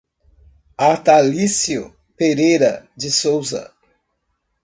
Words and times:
Atalicio 0.79 1.95
Pereira 2.17 2.87
de 2.97 3.11
Sousa 3.11 3.71